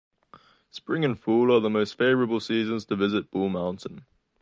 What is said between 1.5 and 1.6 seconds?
are